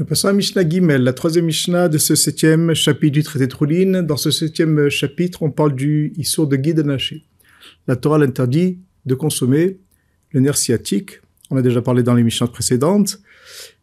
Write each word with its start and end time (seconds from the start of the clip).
Nous 0.00 0.06
passons 0.06 0.28
à 0.28 0.32
Mishnah 0.32 0.66
Gimel, 0.66 1.02
la 1.02 1.12
troisième 1.12 1.44
Mishnah 1.44 1.90
de 1.90 1.98
ce 1.98 2.14
septième 2.14 2.72
chapitre 2.72 3.12
du 3.12 3.22
traité 3.22 3.46
de 3.46 3.54
Roulin. 3.54 4.02
Dans 4.02 4.16
ce 4.16 4.30
septième 4.30 4.88
chapitre, 4.88 5.42
on 5.42 5.50
parle 5.50 5.74
du 5.74 6.14
Issour 6.16 6.46
de 6.46 6.56
guide 6.56 6.80
naché. 6.80 7.26
La 7.86 7.96
Torah 7.96 8.16
l'interdit 8.16 8.78
de 9.04 9.14
consommer 9.14 9.76
le 10.30 10.40
nerf 10.40 10.56
sciatique. 10.56 11.20
On 11.50 11.58
a 11.58 11.60
déjà 11.60 11.82
parlé 11.82 12.02
dans 12.02 12.14
les 12.14 12.22
Mishnahs 12.22 12.46
précédentes. 12.46 13.20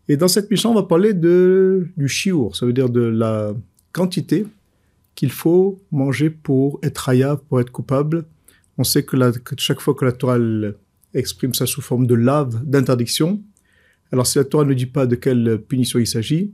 Et 0.08 0.18
dans 0.18 0.28
cette 0.28 0.50
Mishnah, 0.50 0.72
on 0.72 0.74
va 0.74 0.82
parler 0.82 1.14
de, 1.14 1.88
du 1.98 2.08
chiour, 2.08 2.56
ça 2.56 2.66
veut 2.66 2.74
dire 2.74 2.90
de 2.90 3.02
la 3.02 3.54
quantité 3.92 4.48
qu'il 5.14 5.30
faut 5.30 5.80
manger 5.92 6.32
pour 6.32 6.80
être 6.82 7.10
hayav, 7.10 7.42
pour 7.48 7.62
être 7.62 7.72
coupable. 7.72 8.26
On 8.80 8.84
sait 8.84 9.04
que, 9.04 9.38
que 9.38 9.54
chaque 9.60 9.82
fois 9.82 9.94
que 9.94 10.04
la 10.04 10.14
Torah 10.14 10.40
exprime 11.14 11.54
ça 11.54 11.68
sous 11.68 11.82
forme 11.82 12.08
de 12.08 12.16
lave, 12.16 12.60
d'interdiction, 12.66 13.40
alors 14.12 14.28
si 14.28 14.38
la 14.38 14.44
Torah 14.44 14.66
ne 14.66 14.74
dit 14.74 14.86
pas 14.86 15.06
de 15.06 15.16
quelle 15.16 15.62
punition 15.68 16.00
il 16.00 16.08
s'agit, 16.08 16.54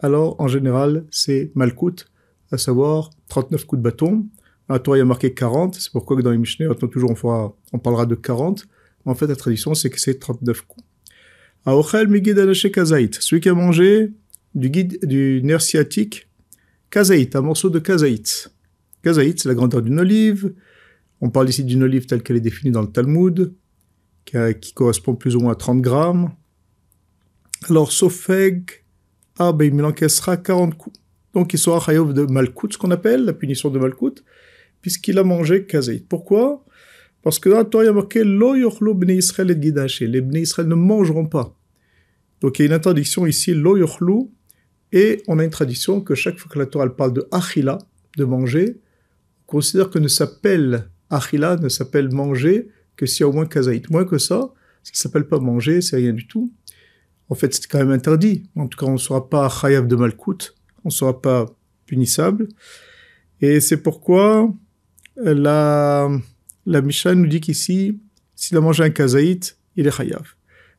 alors 0.00 0.40
en 0.40 0.48
général 0.48 1.04
c'est 1.10 1.50
malkout, 1.54 2.06
à 2.50 2.58
savoir 2.58 3.10
39 3.28 3.64
coups 3.64 3.78
de 3.78 3.84
bâton. 3.84 4.26
la 4.68 4.78
Torah 4.78 4.96
il 4.96 5.00
y 5.00 5.02
a 5.02 5.06
marqué 5.06 5.34
40, 5.34 5.74
c'est 5.76 5.92
pourquoi 5.92 6.16
que 6.16 6.22
dans 6.22 6.30
les 6.30 6.38
Mishnah, 6.38 6.68
maintenant 6.68 6.88
toujours 6.88 7.10
on, 7.10 7.14
fera, 7.14 7.56
on 7.72 7.78
parlera 7.78 8.06
de 8.06 8.14
40, 8.14 8.66
en 9.04 9.14
fait 9.14 9.26
la 9.26 9.36
tradition 9.36 9.74
c'est 9.74 9.90
que 9.90 10.00
c'est 10.00 10.18
39 10.18 10.62
coups. 10.62 10.84
Aochel 11.64 12.08
migid 12.08 12.36
kazaït, 12.72 13.14
celui 13.20 13.40
qui 13.40 13.48
a 13.48 13.54
mangé 13.54 14.12
du 14.54 14.70
guide 14.70 15.04
du 15.04 15.40
nerf 15.44 15.62
sciatique, 15.62 16.28
kazaït, 16.90 17.34
un 17.36 17.42
morceau 17.42 17.70
de 17.70 17.78
kazaït. 17.78 18.52
Kazaït 19.02 19.40
c'est 19.40 19.48
la 19.48 19.54
grandeur 19.54 19.82
d'une 19.82 19.98
olive, 19.98 20.52
on 21.20 21.30
parle 21.30 21.48
ici 21.48 21.62
d'une 21.64 21.84
olive 21.84 22.06
telle 22.06 22.22
qu'elle 22.22 22.36
est 22.36 22.40
définie 22.40 22.72
dans 22.72 22.82
le 22.82 22.88
Talmud, 22.90 23.54
qui, 24.24 24.36
qui 24.60 24.74
correspond 24.74 25.14
plus 25.14 25.36
ou 25.36 25.40
moins 25.40 25.52
à 25.52 25.56
30 25.56 25.80
grammes. 25.80 26.32
Alors, 27.68 27.92
Sofeg, 27.92 28.82
ah 29.38 29.52
ben 29.52 29.72
il 29.72 29.84
encaissera 29.84 30.36
40 30.36 30.76
coups. 30.76 30.98
Donc 31.32 31.54
il 31.54 31.58
sera 31.58 31.80
chayav 31.80 32.12
de 32.12 32.24
Malkout, 32.24 32.72
ce 32.72 32.78
qu'on 32.78 32.90
appelle 32.90 33.24
la 33.24 33.32
punition 33.32 33.70
de 33.70 33.78
Malkout, 33.78 34.22
puisqu'il 34.80 35.18
a 35.18 35.24
mangé 35.24 35.64
Kazaït. 35.64 36.06
Pourquoi? 36.06 36.64
Parce 37.22 37.38
que 37.38 37.48
la 37.48 37.64
Torah, 37.64 37.84
il 37.84 37.86
y 37.86 37.90
a 37.90 37.92
marqué 37.92 38.24
Lo 38.24 38.56
yochlo 38.56 38.94
bnei 38.94 39.18
Israël 39.18 39.50
et 39.52 39.62
gidaché. 39.62 40.06
Les 40.06 40.20
bnei 40.20 40.42
Israël 40.42 40.68
ne 40.68 40.74
mangeront 40.74 41.26
pas. 41.26 41.56
Donc 42.40 42.58
il 42.58 42.62
y 42.62 42.64
a 42.64 42.66
une 42.66 42.74
interdiction 42.74 43.26
ici, 43.26 43.54
Lo 43.54 43.76
yochlo, 43.76 44.30
et 44.90 45.22
on 45.28 45.38
a 45.38 45.44
une 45.44 45.50
tradition 45.50 46.00
que 46.00 46.14
chaque 46.14 46.38
fois 46.38 46.50
que 46.52 46.58
la 46.58 46.66
Torah 46.66 46.94
parle 46.94 47.12
de 47.12 47.26
achila, 47.30 47.78
de 48.18 48.24
manger, 48.24 48.80
on 49.46 49.52
considère 49.52 49.88
que 49.88 49.98
ne 49.98 50.08
s'appelle 50.08 50.90
achila, 51.08 51.56
ne 51.56 51.68
s'appelle 51.68 52.12
manger 52.12 52.68
que 52.96 53.06
s'il 53.06 53.20
y 53.20 53.24
a 53.24 53.28
au 53.28 53.32
moins 53.32 53.46
Kazaït. 53.46 53.88
Moins 53.88 54.04
que 54.04 54.18
ça, 54.18 54.52
ça 54.82 54.90
ne 54.92 54.96
s'appelle 54.96 55.28
pas 55.28 55.38
manger, 55.38 55.80
c'est 55.80 55.96
rien 55.96 56.12
du 56.12 56.26
tout 56.26 56.52
en 57.32 57.34
fait, 57.34 57.54
c'est 57.54 57.66
quand 57.66 57.78
même 57.78 57.92
interdit. 57.92 58.42
En 58.56 58.66
tout 58.68 58.78
cas, 58.78 58.84
on 58.84 58.92
ne 58.92 58.98
sera 58.98 59.30
pas 59.30 59.48
chayav 59.48 59.86
de 59.86 59.96
malkout, 59.96 60.54
on 60.84 60.88
ne 60.88 60.92
sera 60.92 61.22
pas 61.22 61.46
punissable. 61.86 62.46
Et 63.40 63.58
c'est 63.60 63.78
pourquoi 63.78 64.52
euh, 65.16 65.32
la, 65.32 66.10
la 66.66 66.82
Mishnah 66.82 67.14
nous 67.14 67.26
dit 67.26 67.40
qu'ici, 67.40 67.98
s'il 68.34 68.58
a 68.58 68.60
mangé 68.60 68.84
un 68.84 68.90
kazaït, 68.90 69.56
il 69.76 69.86
est 69.86 69.90
chayav. 69.90 70.34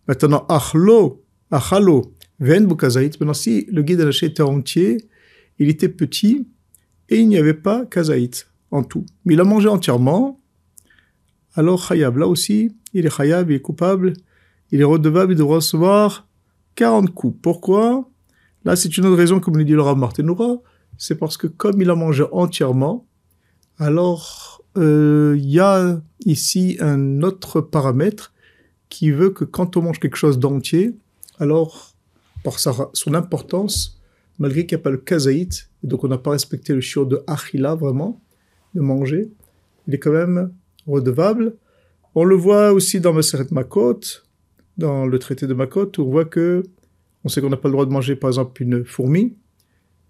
Maintenant, 0.07 0.45
achlo, 0.47 1.25
achalo, 1.49 2.13
ven 2.39 2.67
kazaït. 2.77 3.19
Maintenant, 3.19 3.33
si 3.33 3.65
le 3.71 3.81
guide 3.81 4.01
lâché 4.01 4.27
était 4.27 4.43
entier, 4.43 4.97
il 5.57 5.69
était 5.69 5.89
petit 5.89 6.47
et 7.09 7.17
il 7.17 7.29
n'y 7.29 7.37
avait 7.37 7.55
pas 7.55 7.87
kazaït 7.87 8.47
en 8.69 8.83
tout. 8.83 9.07
Mais 9.25 9.33
il 9.33 9.39
a 9.39 9.43
mangé 9.43 9.69
entièrement, 9.69 10.39
alors 11.55 11.83
chayav. 11.83 12.15
Là 12.15 12.27
aussi, 12.27 12.75
il 12.93 13.07
est 13.07 13.15
chayav, 13.17 13.49
il 13.49 13.55
est 13.55 13.59
coupable, 13.59 14.13
il 14.69 14.81
est 14.81 14.83
redevable 14.83 15.33
de 15.33 15.41
recevoir 15.41 16.27
40 16.75 17.13
coups. 17.13 17.37
Pourquoi? 17.41 18.09
Là, 18.65 18.75
c'est 18.75 18.97
une 18.97 19.05
autre 19.05 19.17
raison, 19.17 19.39
comme 19.39 19.57
le 19.57 19.65
dit 19.65 19.73
le 19.73 19.81
Rav 19.81 19.99
c'est 20.97 21.15
parce 21.15 21.37
que 21.37 21.47
comme 21.47 21.81
il 21.81 21.89
a 21.89 21.95
mangé 21.95 22.23
entièrement, 22.31 23.05
alors 23.77 24.61
euh, 24.77 25.35
il 25.37 25.49
y 25.49 25.59
a 25.59 25.99
ici 26.25 26.77
un 26.79 27.21
autre 27.23 27.61
paramètre 27.61 28.33
qui 28.89 29.11
veut 29.11 29.31
que 29.31 29.43
quand 29.43 29.75
on 29.75 29.81
mange 29.81 29.99
quelque 29.99 30.15
chose 30.15 30.39
d'entier, 30.39 30.95
alors 31.39 31.93
par 32.43 32.59
sa, 32.59 32.89
son 32.93 33.13
importance, 33.15 33.99
malgré 34.39 34.65
qu'il 34.65 34.77
n'y 34.77 34.81
a 34.81 34.83
pas 34.83 34.91
le 34.91 34.97
kazaït, 34.97 35.69
et 35.83 35.87
donc 35.87 36.03
on 36.03 36.07
n'a 36.07 36.17
pas 36.17 36.31
respecté 36.31 36.73
le 36.73 36.81
chiot 36.81 37.05
de 37.05 37.23
achila 37.27 37.75
vraiment, 37.75 38.21
de 38.75 38.81
manger, 38.81 39.31
il 39.87 39.95
est 39.95 39.99
quand 39.99 40.11
même 40.11 40.53
redevable. 40.87 41.55
On 42.15 42.23
le 42.23 42.35
voit 42.35 42.71
aussi 42.71 42.99
dans 42.99 43.13
Maseret 43.13 43.47
Makot, 43.51 43.99
dans 44.77 45.05
le 45.05 45.19
traité 45.19 45.47
de 45.47 45.53
Makot, 45.53 45.91
on 45.97 46.03
voit 46.03 46.25
que 46.25 46.63
on 47.23 47.29
sait 47.29 47.41
qu'on 47.41 47.49
n'a 47.49 47.57
pas 47.57 47.69
le 47.69 47.73
droit 47.73 47.85
de 47.85 47.91
manger, 47.91 48.15
par 48.15 48.29
exemple, 48.29 48.61
une 48.61 48.83
fourmi. 48.83 49.37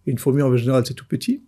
une 0.07 0.18
fourmi, 0.18 0.41
en 0.41 0.56
général, 0.57 0.85
c'est 0.85 0.94
tout 0.94 1.06
petit. 1.07 1.44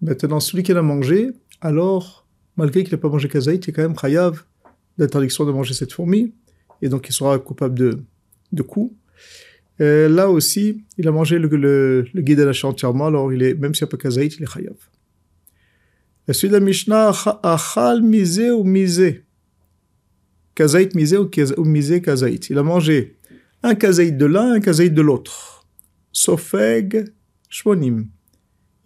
Maintenant, 0.00 0.40
celui 0.40 0.62
qui 0.62 0.72
l'a 0.72 0.82
mangé, 0.82 1.30
alors, 1.60 2.26
malgré 2.56 2.82
qu'il 2.82 2.92
n'a 2.92 2.98
pas 2.98 3.08
mangé 3.08 3.28
kazaït, 3.28 3.66
il 3.66 3.70
est 3.70 3.72
quand 3.72 3.82
même 3.82 3.98
chayav 3.98 4.44
d'interdiction 4.98 5.44
de 5.44 5.52
manger 5.52 5.74
cette 5.74 5.92
fourmi. 5.92 6.32
Et 6.80 6.88
donc, 6.88 7.08
il 7.08 7.12
sera 7.12 7.38
coupable 7.38 7.78
de, 7.78 7.98
de 8.52 8.62
coups. 8.62 8.94
là 9.78 10.30
aussi, 10.30 10.84
il 10.96 11.06
a 11.06 11.12
mangé 11.12 11.38
le, 11.38 12.04
guide 12.14 12.40
la 12.40 12.52
entièrement, 12.68 13.06
alors 13.06 13.32
il 13.32 13.42
est, 13.42 13.54
même 13.54 13.74
s'il 13.74 13.84
n'y 13.84 13.90
a 13.90 13.90
pas 13.90 13.98
kazaït, 13.98 14.36
il 14.36 14.42
est 14.42 14.50
chayav. 14.50 14.76
La 16.26 16.34
suite 16.34 16.50
de 16.50 16.56
la 16.56 16.64
Mishnah, 16.64 17.12
achal 17.42 18.02
misé 18.02 18.50
ou 18.50 18.64
misé? 18.64 19.25
Kazaït 20.56 20.94
misé 20.94 21.18
ou, 21.18 21.64
misé 21.64 22.00
kazaït. 22.00 22.48
Il 22.48 22.56
a 22.56 22.62
mangé 22.62 23.18
un 23.62 23.74
kazaït 23.74 24.16
de 24.16 24.24
l'un, 24.24 24.54
un 24.54 24.60
kazaït 24.60 24.92
de 24.92 25.02
l'autre. 25.02 25.66
Sofeg 26.12 27.12
shmonim. 27.50 28.08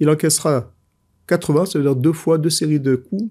Il 0.00 0.10
encaissera 0.10 0.74
80, 1.28 1.66
c'est-à-dire 1.66 1.94
deux 1.94 2.12
fois, 2.12 2.38
deux 2.38 2.50
séries 2.50 2.80
de 2.80 2.96
coups. 2.96 3.30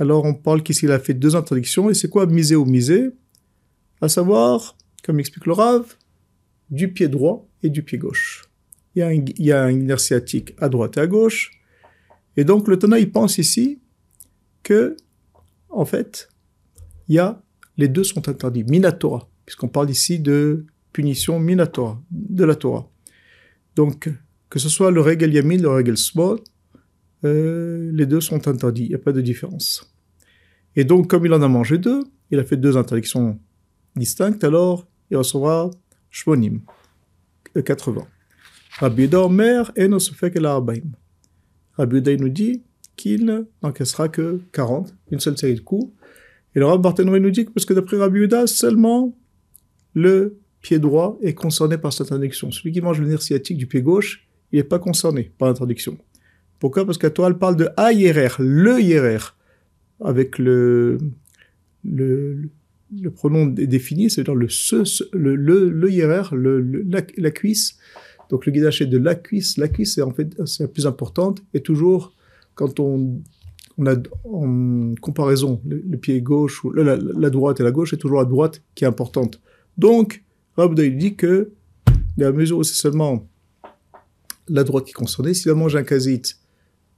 Alors 0.00 0.24
on 0.24 0.34
parle 0.34 0.64
qu'ici 0.64 0.86
il 0.86 0.90
a 0.90 0.98
fait 0.98 1.14
deux 1.14 1.36
interdictions. 1.36 1.88
Et 1.88 1.94
c'est 1.94 2.08
quoi 2.08 2.26
misé 2.26 2.56
ou 2.56 2.64
misé? 2.64 3.10
À 4.00 4.08
savoir, 4.08 4.76
comme 5.04 5.20
explique 5.20 5.46
le 5.46 5.52
Rav, 5.52 5.94
du 6.68 6.92
pied 6.92 7.06
droit 7.06 7.48
et 7.62 7.68
du 7.68 7.84
pied 7.84 7.98
gauche. 7.98 8.50
Il 8.96 9.00
y 9.00 9.02
a 9.02 9.08
un, 9.08 9.12
il 9.12 9.44
y 9.44 9.52
a 9.52 9.62
un 9.62 9.88
à 10.58 10.68
droite 10.68 10.96
et 10.96 11.00
à 11.00 11.06
gauche. 11.06 11.52
Et 12.36 12.42
donc 12.42 12.66
le 12.66 12.76
Tana, 12.76 12.98
il 12.98 13.12
pense 13.12 13.38
ici 13.38 13.78
que, 14.64 14.96
en 15.68 15.84
fait, 15.84 16.29
il 17.10 17.16
y 17.16 17.18
a, 17.18 17.42
les 17.76 17.88
deux 17.88 18.04
sont 18.04 18.28
interdits, 18.28 18.62
minatora, 18.62 19.28
puisqu'on 19.44 19.66
parle 19.66 19.90
ici 19.90 20.20
de 20.20 20.64
punition 20.92 21.40
minatora, 21.40 22.00
de 22.08 22.44
la 22.44 22.54
Torah. 22.54 22.88
Donc, 23.74 24.08
que 24.48 24.58
ce 24.60 24.68
soit 24.68 24.92
le 24.92 25.00
règle 25.00 25.34
yamin, 25.34 25.58
le 25.58 25.70
règle 25.70 25.96
small, 25.96 26.38
euh, 27.24 27.90
les 27.92 28.06
deux 28.06 28.20
sont 28.20 28.46
interdits, 28.46 28.84
il 28.84 28.88
n'y 28.90 28.94
a 28.94 28.98
pas 28.98 29.10
de 29.10 29.20
différence. 29.20 29.92
Et 30.76 30.84
donc, 30.84 31.08
comme 31.08 31.26
il 31.26 31.32
en 31.32 31.42
a 31.42 31.48
mangé 31.48 31.78
deux, 31.78 32.04
il 32.30 32.38
a 32.38 32.44
fait 32.44 32.56
deux 32.56 32.76
interdictions 32.76 33.40
distinctes, 33.96 34.44
alors 34.44 34.86
il 35.10 35.16
recevra 35.16 35.68
shmonim, 36.10 36.60
80. 37.64 38.06
Rabbi 38.78 39.12
Omer 39.16 39.72
et 39.74 39.88
fait 40.14 40.30
que 40.30 40.38
l'arbaim. 40.38 40.92
Rabbi 41.72 42.16
nous 42.18 42.28
dit 42.28 42.62
qu'il 42.94 43.48
n'encaissera 43.62 44.08
que 44.08 44.40
40, 44.52 44.94
une 45.10 45.18
seule 45.18 45.36
série 45.36 45.56
de 45.56 45.60
coups, 45.60 45.92
et 46.54 46.58
le 46.58 46.66
Rav 46.66 46.80
Barthénoé 46.80 47.20
nous 47.20 47.30
dit 47.30 47.44
que 47.44 47.50
parce 47.50 47.64
que 47.64 47.74
d'après 47.74 47.96
Rabbi 47.96 48.20
Uda, 48.20 48.46
seulement 48.46 49.16
le 49.94 50.38
pied 50.60 50.78
droit 50.78 51.18
est 51.22 51.34
concerné 51.34 51.78
par 51.78 51.92
cette 51.92 52.06
interdiction. 52.08 52.50
Celui 52.50 52.72
qui 52.72 52.80
mange 52.80 53.00
le 53.00 53.06
nerf 53.06 53.22
sciatique 53.22 53.56
du 53.56 53.66
pied 53.66 53.82
gauche, 53.82 54.26
il 54.52 54.56
n'est 54.56 54.64
pas 54.64 54.78
concerné 54.78 55.32
par 55.38 55.48
l'interdiction. 55.48 55.96
Pourquoi? 56.58 56.84
Parce 56.84 56.98
qu'à 56.98 57.10
toi, 57.10 57.28
elle 57.28 57.38
parle 57.38 57.56
de 57.56 57.68
AIRR, 57.78 58.36
le 58.40 58.80
IRR, 58.80 59.36
avec 60.00 60.38
le, 60.38 60.98
le, 61.84 62.50
le 63.00 63.10
pronom 63.10 63.46
défini, 63.46 64.10
c'est-à-dire 64.10 64.34
le, 64.34 64.48
le, 65.12 65.36
le, 65.36 65.70
le 65.70 65.90
IRR, 65.90 66.34
le, 66.34 66.60
la, 66.60 67.02
la, 67.16 67.30
cuisse. 67.30 67.78
Donc 68.28 68.44
le 68.44 68.52
guidage 68.52 68.82
est 68.82 68.86
de 68.86 68.98
la 68.98 69.14
cuisse. 69.14 69.56
La 69.56 69.68
cuisse, 69.68 69.94
c'est 69.94 70.02
en 70.02 70.10
fait 70.10 70.36
la 70.58 70.68
plus 70.68 70.86
importante. 70.86 71.42
Et 71.54 71.60
toujours, 71.60 72.12
quand 72.54 72.80
on 72.80 73.22
en 74.24 74.94
comparaison 75.00 75.60
le, 75.66 75.96
pied 75.96 76.20
gauche 76.20 76.64
ou 76.64 76.72
la, 76.72 77.30
droite 77.30 77.60
et 77.60 77.62
la 77.62 77.70
gauche, 77.70 77.90
c'est 77.90 77.96
toujours 77.96 78.18
la 78.18 78.24
droite 78.24 78.62
qui 78.74 78.84
est 78.84 78.86
importante. 78.86 79.40
Donc, 79.78 80.22
Rabbi 80.56 80.90
dit 80.94 81.16
que, 81.16 81.52
à 81.88 81.92
la 82.16 82.32
mesure 82.32 82.58
où 82.58 82.62
c'est 82.62 82.74
seulement 82.74 83.28
la 84.48 84.64
droite 84.64 84.84
qui 84.84 84.90
est 84.90 84.94
concernée, 84.94 85.34
s'il 85.34 85.50
a 85.50 85.54
mangé 85.54 85.78
un 85.78 85.84
kazit 85.84 86.22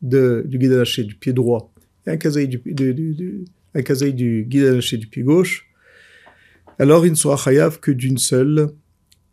du 0.00 0.58
guide 0.58 0.72
lâché 0.72 1.04
du 1.04 1.14
pied 1.14 1.32
droit 1.32 1.72
et 2.06 2.10
un 2.10 2.16
kazit 2.16 2.48
du, 2.48 3.44
un 3.74 4.10
du 4.10 4.44
guide 4.48 4.64
lâché 4.64 4.96
du 4.96 5.06
pied 5.06 5.22
gauche, 5.22 5.68
alors 6.78 7.06
il 7.06 7.10
ne 7.10 7.16
sera 7.16 7.36
chayav 7.36 7.78
que 7.80 7.90
d'une 7.90 8.18
seule, 8.18 8.70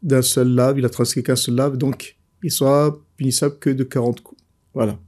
d'un 0.03 0.21
seul 0.21 0.49
lave, 0.49 0.77
il 0.77 0.85
a 0.85 0.89
transcrit 0.89 1.23
qu'un 1.23 1.35
seul 1.35 1.55
lave, 1.55 1.77
donc 1.77 2.17
il 2.43 2.51
sera 2.51 2.97
punissable 3.17 3.57
que 3.59 3.69
de 3.69 3.83
40 3.83 4.21
coups. 4.21 4.41
Voilà. 4.73 4.99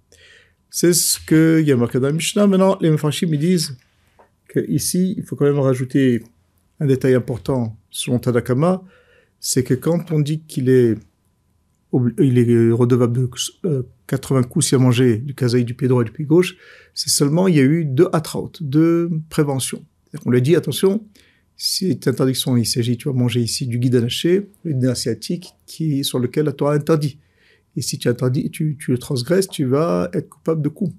C'est 0.73 0.93
ce 0.93 1.19
qu'il 1.19 1.67
y 1.67 1.71
a 1.73 1.75
marqué 1.75 1.99
dans 1.99 2.13
Mishnah. 2.13 2.47
Maintenant, 2.47 2.77
les 2.79 2.89
Mefashim 2.89 3.27
me 3.27 3.35
disent 3.35 3.77
qu'ici, 4.47 5.15
il 5.17 5.23
faut 5.23 5.35
quand 5.35 5.43
même 5.43 5.59
rajouter 5.59 6.23
un 6.79 6.85
détail 6.85 7.13
important 7.13 7.77
selon 7.89 8.19
Tadakama, 8.19 8.81
c'est 9.41 9.63
que 9.65 9.73
quand 9.73 10.11
on 10.11 10.21
dit 10.21 10.39
qu'il 10.39 10.69
est, 10.69 10.95
il 12.19 12.39
est 12.39 12.71
redevable 12.71 13.29
de 13.63 13.85
80 14.07 14.39
euh, 14.39 14.43
coups 14.43 14.67
s'il 14.67 14.75
a 14.77 14.79
mangé 14.79 15.17
du 15.17 15.35
kazaï 15.35 15.65
du 15.65 15.73
pied 15.73 15.89
droit 15.89 16.03
et 16.03 16.05
du 16.05 16.11
pied 16.11 16.23
gauche, 16.23 16.55
c'est 16.93 17.09
seulement 17.09 17.49
il 17.49 17.57
y 17.57 17.59
a 17.59 17.63
eu 17.63 17.83
deux 17.83 18.07
atraut, 18.13 18.51
deux 18.61 19.11
préventions. 19.29 19.83
On 20.25 20.31
lui 20.31 20.41
dit 20.41 20.55
attention, 20.55 21.05
cette 21.57 22.07
interdiction, 22.07 22.55
il 22.55 22.65
s'agit, 22.65 22.95
tu 22.95 23.09
vas 23.09 23.13
manger 23.13 23.41
ici 23.41 23.67
du 23.67 23.77
guide 23.77 23.95
anaché, 23.95 24.49
une 24.63 24.85
asiatique 24.85 25.53
qui, 25.65 26.05
sur 26.05 26.17
lequel 26.17 26.45
la 26.45 26.53
Torah 26.53 26.75
interdit. 26.75 27.19
Et 27.75 27.81
si 27.81 27.97
tu 27.97 28.09
le 28.09 28.97
transgresses, 28.97 29.47
tu 29.47 29.65
vas 29.65 30.09
être 30.13 30.29
coupable 30.29 30.61
de 30.61 30.69
coups. 30.69 30.93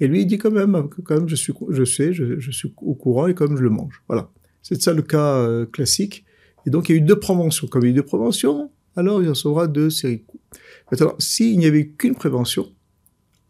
Et 0.00 0.08
lui, 0.08 0.22
il 0.22 0.26
dit 0.26 0.38
quand 0.38 0.50
même, 0.50 0.88
quand 1.04 1.14
même, 1.14 1.28
je 1.28 1.36
suis, 1.36 1.52
je 1.68 1.84
sais, 1.84 2.12
je, 2.14 2.50
suis 2.50 2.72
au 2.80 2.94
courant 2.94 3.26
et 3.26 3.34
comme 3.34 3.56
je 3.56 3.62
le 3.62 3.70
mange. 3.70 4.02
Voilà. 4.08 4.30
C'est 4.62 4.80
ça 4.80 4.94
le 4.94 5.02
cas 5.02 5.36
euh, 5.36 5.66
classique. 5.66 6.24
Et 6.66 6.70
donc, 6.70 6.88
il 6.88 6.92
y 6.92 6.94
a 6.96 6.98
eu 6.98 7.02
deux 7.02 7.18
préventions. 7.18 7.66
Comme 7.66 7.82
il 7.82 7.86
y 7.86 7.88
a 7.88 7.92
eu 7.92 7.96
deux 7.96 8.02
préventions, 8.02 8.70
alors 8.96 9.22
il 9.22 9.28
recevra 9.28 9.66
deux 9.66 9.90
séries 9.90 10.18
de 10.18 10.22
coups. 10.22 10.42
Maintenant, 10.90 11.14
s'il 11.18 11.58
n'y 11.58 11.66
avait 11.66 11.88
qu'une 11.88 12.14
prévention, 12.14 12.72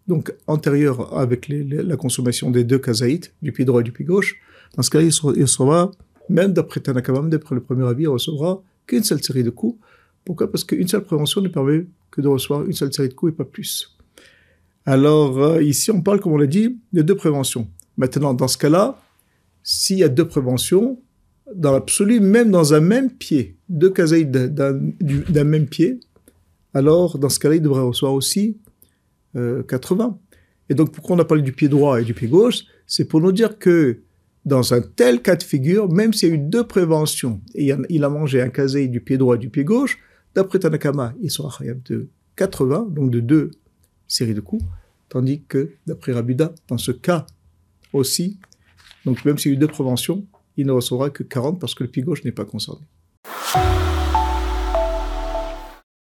donc 0.08 0.34
antérieure 0.46 1.16
avec 1.16 1.48
la 1.48 1.96
consommation 1.96 2.50
des 2.50 2.64
deux 2.64 2.78
kazaïtes, 2.78 3.32
du 3.42 3.52
pied 3.52 3.64
droit 3.64 3.80
et 3.80 3.84
du 3.84 3.92
pied 3.92 4.04
gauche, 4.04 4.40
dans 4.76 4.82
ce 4.82 4.90
cas-là, 4.90 5.04
il 5.04 5.42
recevra, 5.42 5.92
même 6.28 6.52
d'après 6.52 6.80
Tanakama, 6.80 7.28
d'après 7.28 7.54
le 7.54 7.60
premier 7.60 7.86
avis, 7.86 8.04
il 8.04 8.08
recevra 8.08 8.62
qu'une 8.86 9.04
seule 9.04 9.22
série 9.22 9.44
de 9.44 9.50
coups. 9.50 9.78
Pourquoi? 10.24 10.50
Parce 10.50 10.64
qu'une 10.64 10.88
seule 10.88 11.04
prévention 11.04 11.40
ne 11.40 11.48
permet 11.48 11.86
que 12.10 12.20
de 12.20 12.28
recevoir 12.28 12.64
une 12.64 12.72
seule 12.72 12.92
série 12.92 13.08
de 13.08 13.14
coups 13.14 13.32
et 13.32 13.36
pas 13.36 13.44
plus. 13.44 13.96
Alors 14.86 15.38
euh, 15.38 15.62
ici, 15.62 15.90
on 15.90 16.00
parle, 16.02 16.20
comme 16.20 16.32
on 16.32 16.38
l'a 16.38 16.46
dit, 16.46 16.78
de 16.92 17.02
deux 17.02 17.14
préventions. 17.14 17.68
Maintenant, 17.96 18.34
dans 18.34 18.48
ce 18.48 18.58
cas-là, 18.58 19.00
s'il 19.62 19.98
y 19.98 20.04
a 20.04 20.08
deux 20.08 20.26
préventions, 20.26 21.00
dans 21.54 21.72
l'absolu, 21.72 22.20
même 22.20 22.50
dans 22.50 22.74
un 22.74 22.80
même 22.80 23.10
pied, 23.10 23.56
deux 23.68 23.90
kazaïs 23.90 24.26
d'un 24.26 25.44
même 25.44 25.66
pied, 25.66 26.00
alors 26.74 27.18
dans 27.18 27.28
ce 27.28 27.38
cas-là, 27.38 27.56
il 27.56 27.62
devrait 27.62 27.82
recevoir 27.82 28.14
aussi 28.14 28.58
80. 29.34 30.04
Euh, 30.04 30.34
et 30.68 30.74
donc, 30.74 30.92
pourquoi 30.92 31.16
on 31.16 31.18
a 31.18 31.24
parlé 31.24 31.42
du 31.42 31.52
pied 31.52 31.68
droit 31.68 32.00
et 32.00 32.04
du 32.04 32.14
pied 32.14 32.28
gauche? 32.28 32.64
C'est 32.86 33.04
pour 33.04 33.20
nous 33.20 33.32
dire 33.32 33.58
que 33.58 34.00
dans 34.44 34.72
un 34.72 34.80
tel 34.80 35.20
cas 35.20 35.36
de 35.36 35.42
figure, 35.42 35.92
même 35.92 36.12
s'il 36.12 36.28
y 36.28 36.32
a 36.32 36.34
eu 36.36 36.38
deux 36.38 36.66
préventions, 36.66 37.40
et 37.54 37.72
il 37.88 38.04
a 38.04 38.08
mangé 38.08 38.40
un 38.40 38.48
kazaï 38.48 38.88
du 38.88 39.00
pied 39.00 39.18
droit 39.18 39.34
et 39.34 39.38
du 39.38 39.50
pied 39.50 39.64
gauche, 39.64 39.98
d'après 40.34 40.58
Tanakama, 40.58 41.14
il 41.20 41.30
sera 41.30 41.64
de 41.86 42.08
80, 42.36 42.88
donc 42.90 43.10
de 43.10 43.20
deux 43.20 43.50
séries 44.08 44.34
de 44.34 44.40
coups, 44.40 44.64
tandis 45.08 45.42
que 45.42 45.72
d'après 45.86 46.12
Rabuda, 46.12 46.52
dans 46.68 46.78
ce 46.78 46.92
cas 46.92 47.26
aussi, 47.92 48.38
donc 49.04 49.24
même 49.24 49.38
s'il 49.38 49.52
y 49.52 49.54
a 49.54 49.56
eu 49.56 49.58
deux 49.58 49.68
préventions, 49.68 50.26
il 50.56 50.66
ne 50.66 50.72
recevra 50.72 51.10
que 51.10 51.22
40 51.22 51.60
parce 51.60 51.74
que 51.74 51.84
le 51.84 51.90
pied 51.90 52.02
gauche 52.02 52.24
n'est 52.24 52.32
pas 52.32 52.44
concerné. 52.44 52.82